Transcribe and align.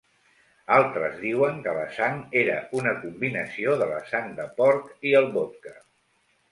Altres 0.77 1.19
diuen 1.25 1.59
que 1.67 1.75
la 1.79 1.83
sang 1.99 2.17
era 2.41 2.57
una 2.81 2.97
combinació 3.05 3.79
de 3.83 3.93
la 3.95 4.01
sang 4.15 4.35
de 4.43 4.51
porc 4.63 5.09
i 5.13 5.19
el 5.23 5.35
vodka. 5.39 5.81